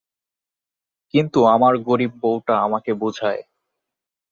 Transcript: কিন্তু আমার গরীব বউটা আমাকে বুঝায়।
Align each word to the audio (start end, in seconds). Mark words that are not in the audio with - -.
কিন্তু 1.13 1.39
আমার 1.45 1.73
গরীব 1.87 2.11
বউটা 2.21 2.55
আমাকে 2.59 2.91
বুঝায়। 2.93 3.41